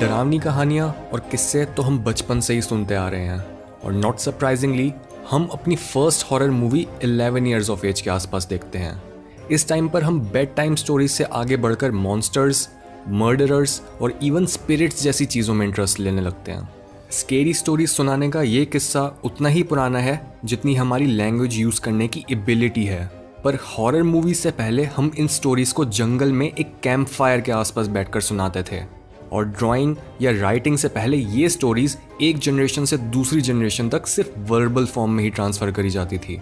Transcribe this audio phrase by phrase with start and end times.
[0.00, 3.44] डरावनी कहानियाँ और किस्से तो हम बचपन से ही सुनते आ रहे हैं।
[3.84, 4.92] और नॉट सरप्राइजिंगली
[5.30, 9.02] हम अपनी first horror movie 11 years of age के आसपास देखते हैं।
[9.50, 12.68] इस टाइम पर हम बेड टाइम स्टोरीज से आगे बढ़कर मॉन्स्टर्स
[13.08, 16.68] मर्डरर्स और इवन स्पिरिट्स जैसी चीज़ों में इंटरेस्ट लेने लगते हैं।
[17.10, 22.08] स्केरी स्टोरीज सुनाने का ये किस्सा उतना ही पुराना है जितनी हमारी लैंग्वेज यूज़ करने
[22.08, 23.10] की एबिलिटी है।
[23.44, 27.52] पर हॉरर मूवी से पहले हम इन स्टोरीज को जंगल में एक कैंप फायर के
[27.52, 28.99] आसपास बैठकर सुनाते थे।
[29.32, 34.38] और ड्राइंग या राइटिंग से पहले ये स्टोरीज एक जनरेशन से दूसरी जनरेशन तक सिर्फ़
[34.38, 36.40] वर्बल फॉर्म में ही ट्रांसफ़र करी जाती थी।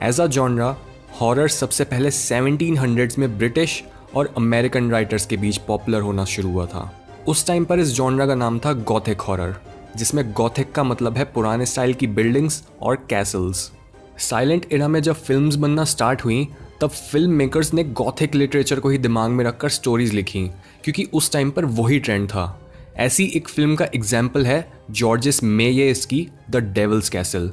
[0.00, 0.76] एज अ जॉनरा
[1.20, 3.82] हॉरर सबसे पहले 1700s में ब्रिटिश
[4.14, 6.90] और अमेरिकन राइटर्स के बीच पॉपुलर होना शुरू हुआ था।
[7.28, 9.56] उस टाइम पर इस जॉनरा का नाम था गॉथिक हॉरर
[9.96, 13.70] जिसमें गॉथिक का मतलब है पुराने स्टाइल की बिल्डिंग्स और कैसल्स
[14.18, 16.48] साइलेंट इरा में जब फिल्म्स बनना स्टार्ट हुई
[16.80, 20.46] तब फ़िल्म मेकर्स ने गॉथिक लिटरेचर को ही दिमाग में रखकर स्टोरीज लिखी,
[20.84, 22.60] क्योंकि उस टाइम पर वही ट्रेंड था।
[22.96, 27.50] ऐसी एक फ़िल्म का एग्ज़ाम्पल है जॉर्जिस मेयस की द डेवल्स कैसल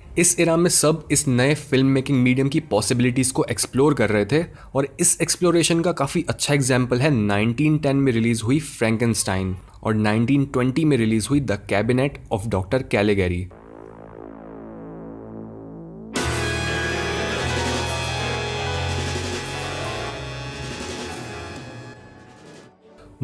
[0.00, 4.24] इस इरा में सब इस नए फ़िल्म मेकिंग मीडियम की पॉसिबिलिटीज़ को एक्सप्लोर कर रहे
[4.24, 4.42] थे,
[4.74, 10.84] और इस एक्सप्लोरेशन का काफ़ी अच्छा एग्ज़ाम्पल है 1910 में रिलीज़ हुई फ्रैंकनस्टाइन और 1920
[10.84, 13.46] में रिलीज़ हुई the cabinet of doctor Caligari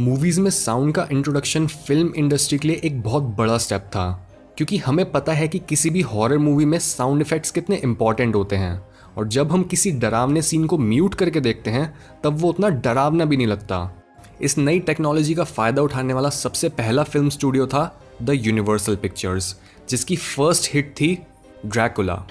[0.01, 4.05] movies में साउंड का इंट्रोडक्शन फ़िल्म इंडस्ट्री के लिए एक बहुत बड़ा स्टेप था,
[4.57, 8.57] क्योंकि हमें पता है कि किसी भी हॉरर मूवी में साउंड इफ़ेक्ट्स कितने इंपॉर्टेंट होते
[8.57, 8.81] हैं,
[9.19, 11.93] और जब हम किसी डरावने सीन को म्यूट करके देखते हैं,
[12.25, 13.91] तब वो उतना डरावना भी नहीं लगता।
[14.41, 17.85] इस नई टेक्नोलॉजी का फ़ायदा उठाने वाला सबसे पहला फ़िल्म स्टूडियो था
[18.23, 19.55] द यूनिवर्सल पिक्चर्स
[19.89, 21.17] जिसकी फ़र्स्ट हिट थी
[21.67, 22.25] ड्रैकुला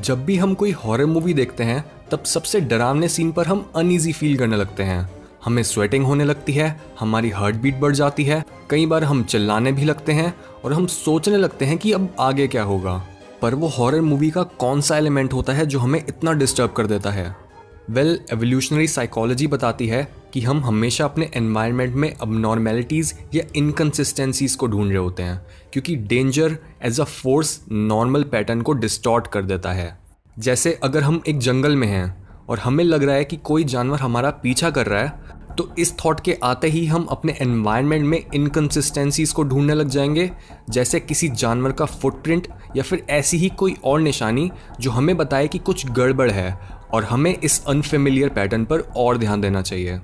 [0.00, 4.12] जब भी हम कोई हॉरर मूवी देखते हैं, तब सबसे डरावने सीन पर हम अनइजी
[4.12, 5.10] फील करने लगते हैं।
[5.44, 9.72] हमें स्वेटिंग होने लगती है, हमारी हार्ट बीट बढ़ जाती है, कई बार हम चिल्लाने
[9.72, 10.34] भी लगते हैं
[10.64, 13.06] और हम सोचने लगते हैं कि अब आगे क्या होगा।
[13.42, 16.86] पर वो हॉरर मूवी का कौन सा एलिमेंट होता है जो हमें इतना डिस्टर्ब कर
[16.86, 17.43] देता है?
[17.90, 24.66] वेल एवोल्यूशनरी साइकोलॉजी बताती है कि हम हमेशा अपने एनवायरनमेंट में अबनॉर्मेलिटीज़ या इनकन्सिस्टेंसीज को
[24.66, 25.40] ढूंढ रहे होते हैं,
[25.72, 29.98] क्योंकि danger as a force normal pattern को डिस्टॉर्ट कर देता है।
[30.38, 33.98] जैसे अगर हम एक जंगल में हैं और हमें लग रहा है कि कोई जानवर
[33.98, 38.24] हमारा पीछा कर रहा है तो इस थॉट के आते ही हम अपने एनवायरनमेंट में
[38.34, 40.30] इनकन्सिस्टेंसीज को ढूँढने लग जाएँगे,
[40.70, 45.48] जैसे किसी जानवर का फुटप्रिंट या फिर ऐसी ही कोई और निशानी जो हमें बताए
[45.48, 46.58] कि कुछ गड़बड़ है
[46.94, 50.00] और हमें इस अनफेमिलियर पैटर्न पर और ध्यान देना चाहिए।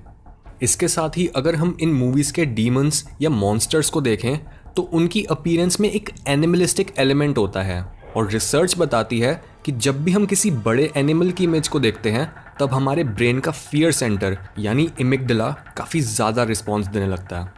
[0.63, 4.37] इसके साथ ही अगर हम इन मूवीज़ के डीमंस या मॉन्स्टर्स को देखें
[4.77, 7.85] तो उनकी अपीयरेंस में एक एनिमलिस्टिक एलिमेंट होता है
[8.17, 12.11] और रिसर्च बताती है कि जब भी हम किसी बड़े एनिमल की इमेज को देखते
[12.11, 12.31] हैं,
[12.61, 17.53] तब हमारे ब्रेन का फियर सेंटर यानी इमिकडला काफ़ी ज़्यादा रिस्पॉन्स देने लगता है।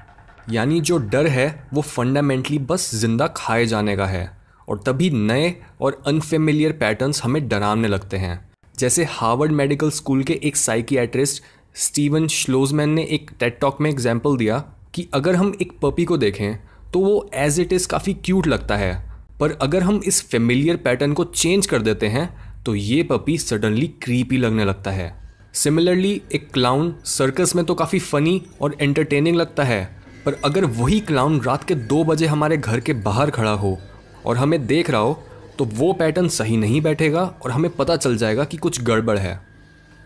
[0.51, 4.31] यानी जो डर है, वो फंडामेंटली बस ज़िंदा खाए जाने का है
[4.69, 8.39] और तभी नए और अनफेमिलियर पैटर्न्स हमें डरावने लगते हैं।
[8.83, 11.43] जैसे हार्वर्ड मेडिकल स्कूल के एक साइकियाट्रिस्ट
[11.77, 14.59] स्टीवन श्लोजमैन ने एक टेट टॉक में एग्ज़ाम्पल दिया
[14.95, 16.57] कि अगर हम एक पपी को देखें
[16.93, 18.93] तो वो एज इट इज़ काफ़ी क्यूट लगता है।
[19.41, 22.29] पर अगर हम इस फेमिलियर पैटर्न को चेंज कर देते हैं
[22.65, 25.11] तो ये पपी सडनली क्रीपी लगने लगता है।
[25.55, 29.85] सिमिलरली एक क्लाउन सर्कस में तो काफ़ी फ़नी और एंटरटेनिंग लगता है।
[30.25, 33.79] पर अगर वही क्लाउन रात के दो बजे हमारे घर के बाहर खड़ा हो
[34.27, 35.23] और हमें देख रहा हो
[35.59, 39.41] तो वो पैटर्न सही नहीं बैठेगा और हमें पता चल जाएगा कि कुछ गड़बड़ है।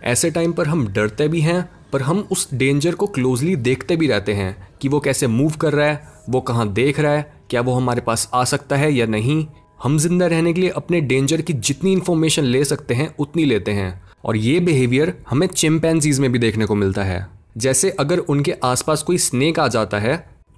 [0.05, 4.07] ऐसे टाइम पर हम डरते भी हैं, पर हम उस डेंजर को क्लोजली देखते भी
[4.07, 7.61] रहते हैं कि वो कैसे मूव कर रहा है, वो कहाँ देख रहा है, क्या
[7.61, 9.47] वो हमारे पास आ सकता है या नहीं।
[9.83, 13.71] हम ज़िंदा रहने के लिए अपने डेंजर की जितनी इन्फॉर्मेशन ले सकते हैं, उतनी लेते
[13.71, 17.27] हैं। और ये बिहेवियर हमें चिमपैनजीज में भी देखने को मिलता है।
[17.57, 20.16] जैसे अगर उनके आसपास कोई स्नेक आ जाता है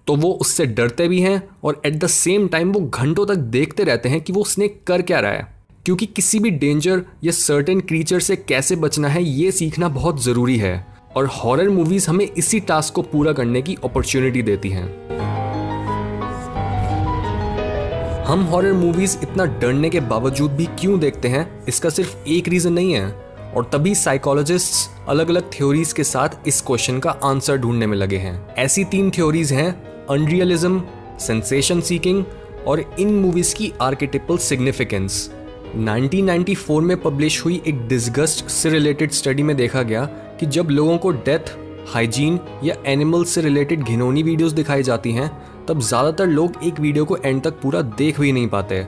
[0.08, 3.84] तो वो उससे डरते भी हैं और एट द सेम टाइम वो घंटों तक देखते
[3.84, 7.80] रहते हैं कि वो स्नेक कर क्या रहा है। क्योंकि किसी भी डेंजर या सर्टेन
[7.80, 12.60] क्रीचर से कैसे बचना है, ये सीखना बहुत ज़रूरी है। और हॉरर मूवीज़ हमें इसी
[12.60, 15.08] टास्क को पूरा करने की अपॉर्चुनिटी देती हैं।
[18.24, 22.72] हम हॉरर मूवीज़ इतना डरने के बावजूद भी क्यों देखते हैं, इसका सिर्फ़ एक रीज़न
[22.72, 23.10] नहीं है।
[23.56, 28.16] और तभी साइकोलॉजिस्ट्स अलग अलग थ्योरीज के साथ इस क्वेश्चन का आंसर ढूँढने में लगे
[28.16, 30.82] हैं। ऐसी तीन थ्योरीज हैं अनरियलिज्म
[31.20, 32.24] सेंसेशन सीकिंग
[32.66, 35.28] और इन मूवीज़ की आर्किटिपल सिग्निफिकेंस
[35.76, 40.04] 1994 में पब्लिश हुई एक डिस्गस्ट से रिलेटेड स्टडी में देखा गया
[40.40, 41.56] कि जब लोगों को डेथ
[41.94, 45.30] हाइजीन या एनिमल्स से रिलेटेड घिनौनी वीडियोस दिखाई जाती हैं,
[45.68, 48.86] तब ज़्यादातर लोग एक वीडियो को एंड तक पूरा देख भी नहीं पाते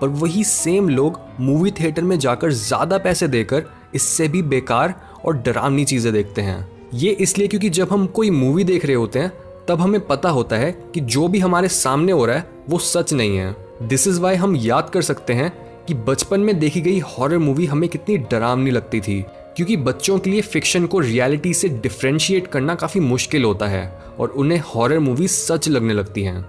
[0.00, 3.64] पर वही सेम लोग मूवी थिएटर में जाकर ज़्यादा पैसे देकर
[3.94, 4.94] इससे भी बेकार
[5.24, 9.18] और डरावनी चीज़ें देखते हैं। ये इसलिए क्योंकि जब हम कोई मूवी देख रहे होते
[9.18, 9.32] हैं
[9.70, 13.12] तब हमें पता होता है कि जो भी हमारे सामने हो रहा है, वो सच
[13.12, 15.50] नहीं है। दिस इज़ वाई हम याद कर सकते हैं
[15.86, 19.20] कि बचपन में देखी गई हॉरर मूवी हमें कितनी डरावनी लगती थी,
[19.56, 23.86] क्योंकि बच्चों के लिए फिक्शन को रियलिटी से डिफ्रेंशिएट करना काफ़ी मुश्किल होता है
[24.18, 26.44] और उन्हें हॉरर मूवी सच लगने लगती हैं।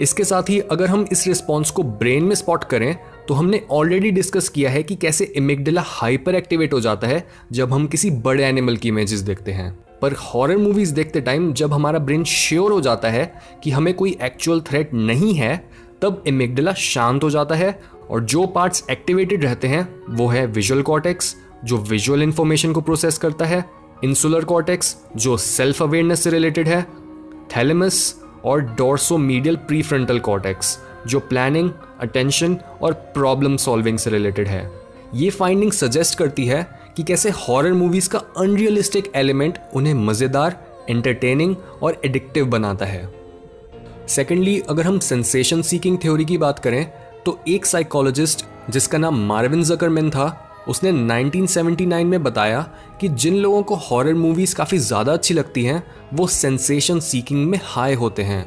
[0.00, 2.96] इसके साथ ही अगर हम इस रिस्पॉन्स को ब्रेन में स्पॉट करें
[3.28, 7.72] तो हमने ऑलरेडी डिस्कस किया है कि कैसे इमिगडला हाइपर एक्टिवेट हो जाता है जब
[7.72, 9.72] हम किसी बड़े एनिमल की इमेजेस देखते हैं।
[10.02, 13.32] पर हॉरर मूवीज़ देखते टाइम जब हमारा ब्रेन श्योर हो जाता है
[13.64, 15.56] कि हमें कोई एक्चुअल थ्रेट नहीं है,
[16.02, 17.78] तब इमिगडला शांत हो जाता है
[18.10, 21.34] और जो पार्ट्स एक्टिवेटेड रहते हैं, वो है विजुअल कॉर्टेक्स
[21.64, 23.64] जो विजुअल इंफॉर्मेशन को प्रोसेस करता है
[24.04, 26.82] इंसुलर कॉर्टेक्स जो सेल्फ अवेयरनेस से रिलेटेड है
[27.56, 28.14] थैलेमस
[28.44, 31.70] और डोर्सो मीडियल प्रीफ्रंटल कॉर्टेक्स जो प्लानिंग
[32.00, 34.70] अटेंशन और प्रॉब्लम सॉल्विंग से रिलेटेड है।
[35.14, 36.66] ये फाइंडिंग सजेस्ट करती है
[36.96, 40.56] कि कैसे हॉरर मूवीज़ का अनरियलिस्टिक एलिमेंट उन्हें मज़ेदार
[40.90, 43.08] एंटरटेनिंग और एडिक्टिव बनाता है।
[44.08, 46.84] सेकेंडली अगर हम सेंसेशन सीकिंग थ्योरी की बात करें
[47.26, 52.60] तो एक साइकोलॉजिस्ट जिसका नाम मार्विन जकरमैन था, उसने 1979 में बताया
[53.00, 55.82] कि जिन लोगों को हॉरर मूवीज़ काफ़ी ज़्यादा अच्छी लगती हैं,
[56.14, 58.44] वो सेंसेशन सीकिंग में हाई होते हैं।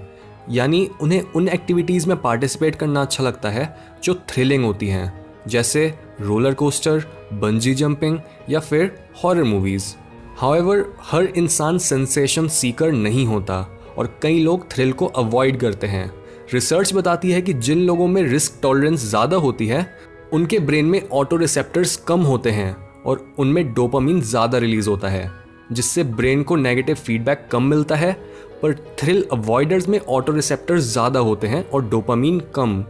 [0.50, 5.14] यानी उन्हें उन एक्टिविटीज़ में पार्टिसिपेट करना अच्छा लगता है, जो थ्रिलिंग होती हैं,
[5.48, 5.88] जैसे
[6.22, 7.04] रोलर कोस्टर
[7.34, 8.20] बंजी जंपिंग
[8.50, 8.92] या फिर
[9.24, 9.94] हॉरर मूवीज़
[10.38, 13.60] हाउएवर हर इंसान सेंसेशन सीकर नहीं होता
[13.98, 16.12] और कई लोग थ्रिल को अवॉइड करते हैं.
[16.54, 19.88] रिसर्च बताती है कि जिन लोगों में रिस्क टॉलरेंस ज़्यादा होती है,
[20.34, 22.76] उनके ब्रेन में ऑटो रिसेप्टर्स कम होते हैं
[23.06, 25.32] और उनमें डोपामीन ज़्यादा रिलीज़ होता है,
[25.72, 28.14] जिससे ब्रेन को नेगेटिव फीडबैक कम मिलता है,
[28.62, 32.84] पर थ्रिल अवॉइडर्स में ऑटो रिसेप्टर्स ज़्यादा होते हैं और डोपामीन कम.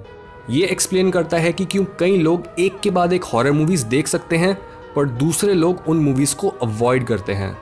[0.50, 4.08] ये एक्सप्लेन करता है कि क्यों कई लोग एक के बाद एक हॉरर मूवीज़ देख
[4.08, 4.54] सकते हैं,
[4.96, 7.54] पर दूसरे लोग उन मूवीज़ को अवॉइड करते हैं।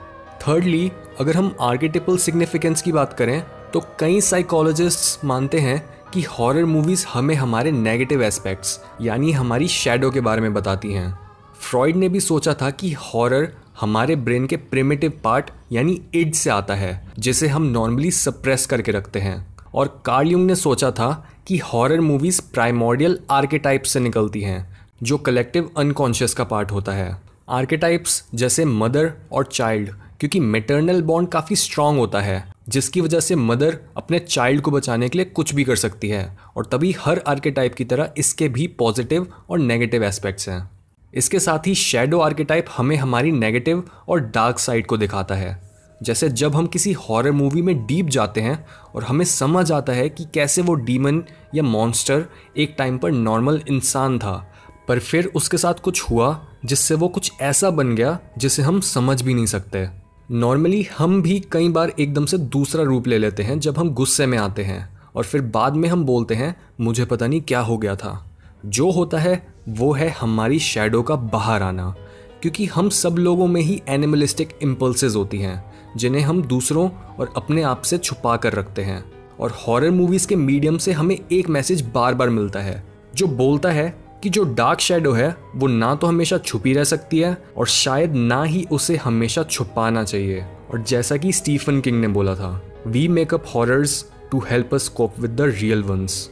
[0.42, 3.42] थर्डली अगर हम आर्किटिपल सिग्निफिकेंस की बात करें
[3.74, 5.84] तो कई साइकोलॉजिस्ट्स मानते हैं
[6.14, 11.20] कि हॉरर मूवीज़ हमें हमारे नेगेटिव एस्पेक्ट्स यानी हमारी शेडो के बारे में बताती हैं।
[11.60, 13.52] फ्रॉइड ने भी सोचा था कि हॉरर
[13.82, 18.92] हमारे ब्रेन के प्रिमिटिव पार्ट यानी इड से आता है, जिसे हम नॉर्मली सप्रेस करके
[18.92, 24.78] रखते हैं। और कार्ल ने सोचा था कि हॉरर मूवीज़ प्राइमोडियल आर्केटाइप से निकलती हैं,
[25.04, 31.30] जो कलेक्टिव अनकॉन्शियस का पार्ट होता है। आर्केटाइप्स जैसे मदर और चाइल्ड क्योंकि मेटर्नल बॉन्ड
[31.30, 35.54] काफ़ी स्ट्रांग होता है, जिसकी वजह से मदर अपने चाइल्ड को बचाने के लिए कुछ
[35.56, 40.04] भी कर सकती है, और तभी हर आर्केटाइप की तरह इसके भी पॉजिटिव और नेगेटिव
[40.04, 40.69] एस्पेक्ट्स हैं।
[41.13, 45.73] इसके साथ ही शेडो आर्केटाइप हमें हमारी नेगेटिव और डार्क साइड को दिखाता है।
[46.04, 48.66] जैसे जब हम किसी हॉरर मूवी में डीप जाते हैं
[48.96, 51.24] और हमें समझ आता है कि कैसे वो डीमन
[51.56, 52.26] या मॉन्स्टर
[52.58, 54.54] एक टाइम पर नॉर्मल इंसान था,
[54.88, 59.22] पर फिर उसके साथ कुछ हुआ जिससे वो कुछ ऐसा बन गया जिसे हम समझ
[59.22, 59.88] भी नहीं सकते।
[60.32, 64.26] नॉर्मली हम भी कई बार एकदम से दूसरा रूप ले लेते हैं जब हम गुस्से
[64.26, 67.78] में आते हैं और फिर बाद में हम बोलते हैं, मुझे पता नहीं क्या हो
[67.78, 68.32] गया था।
[68.66, 71.96] जो होता है, वो है हमारी शेडो का बाहर आना,
[72.42, 77.62] क्योंकि हम सब लोगों में ही एनिमलिस्टिक इम्पल्सेस होती हैं। जिन्हें हम दूसरों और अपने
[77.62, 79.04] आप से छुपा कर रखते हैं।
[79.40, 82.84] और हॉरर मूवीज़ के मीडियम से हमें एक मैसेज बार बार मिलता है,
[83.16, 87.20] जो बोलता है कि जो डार्क शेडो है, वो ना तो हमेशा छुपी रह सकती
[87.20, 92.08] है और शायद ना ही उसे हमेशा छुपाना चाहिए। और जैसा कि स्टीफन किंग ने
[92.08, 96.30] बोला था we make up horrors to help us cope with the real ones